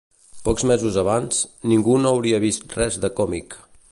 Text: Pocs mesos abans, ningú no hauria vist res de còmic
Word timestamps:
Pocs 0.47 0.63
mesos 0.71 0.97
abans, 1.01 1.43
ningú 1.73 1.99
no 2.05 2.15
hauria 2.15 2.41
vist 2.47 2.65
res 2.79 3.01
de 3.05 3.15
còmic 3.21 3.59